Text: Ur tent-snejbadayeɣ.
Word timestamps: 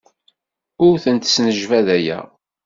Ur 0.85 0.95
tent-snejbadayeɣ. 1.03 2.25